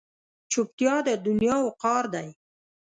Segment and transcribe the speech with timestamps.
[0.51, 2.27] چوپتیا، د دنیا وقار دی.